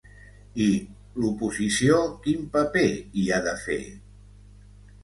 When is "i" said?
0.63-0.69